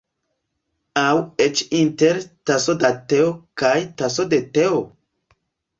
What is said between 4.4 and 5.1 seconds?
teo’?